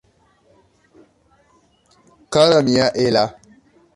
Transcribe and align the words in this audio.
Kara 2.33 2.59
mia 2.65 2.87
Ella! 3.05 3.25